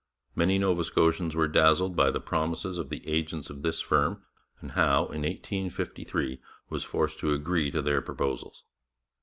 [0.35, 4.23] Many Nova Scotians were dazzled by the promises of the agents of this firm,
[4.59, 8.63] and Howe in 1853 was forced to agree to their proposals.